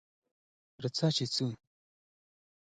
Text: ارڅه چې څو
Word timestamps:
ارڅه 0.79 1.07
چې 1.15 1.25
څو 1.33 1.47